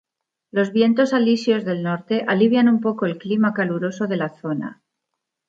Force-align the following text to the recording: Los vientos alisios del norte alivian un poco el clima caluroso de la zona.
Los 0.49 0.71
vientos 0.71 1.13
alisios 1.13 1.63
del 1.63 1.83
norte 1.83 2.25
alivian 2.27 2.67
un 2.67 2.81
poco 2.81 3.05
el 3.05 3.19
clima 3.19 3.53
caluroso 3.53 4.07
de 4.07 4.17
la 4.17 4.29
zona. 4.29 4.81